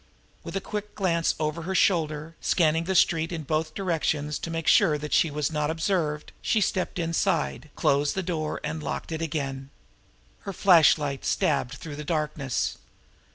With 0.43 0.55
a 0.55 0.61
quick 0.61 0.95
glance 0.95 1.35
over 1.39 1.61
her 1.61 1.75
shoulder, 1.75 2.35
scanning 2.41 2.85
the 2.85 2.95
street 2.95 3.31
in 3.31 3.43
both 3.43 3.75
directions 3.75 4.39
to 4.39 4.49
make 4.49 4.65
sure 4.67 4.97
that 4.97 5.13
she 5.13 5.29
was 5.29 5.51
not 5.51 5.69
observed, 5.69 6.31
she 6.41 6.59
stepped 6.59 6.97
inside, 6.97 7.69
closed 7.75 8.15
the 8.15 8.23
door, 8.23 8.59
and 8.63 8.81
locked 8.81 9.11
it 9.11 9.21
again. 9.21 9.69
Her 10.39 10.53
flashlight 10.53 11.23
stabbed 11.23 11.75
through 11.75 11.97
the 11.97 12.03
darkness. 12.03 12.79